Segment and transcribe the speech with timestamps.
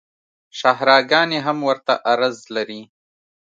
[0.59, 2.81] شاهراه ګانې هم ورته عرض لري